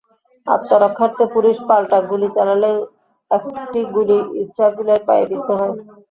আত্মরক্ষার্থে 0.47 1.25
police 1.35 1.57
পাল্টা 1.67 1.97
গুলি 2.09 2.27
চালালে 2.35 2.71
একটি 3.31 3.79
গুলি 3.93 4.17
ইসরাফিলের 4.41 4.99
পায়ে 5.07 5.25
বিদ্ধ 5.31 5.47
হয়। 5.59 5.75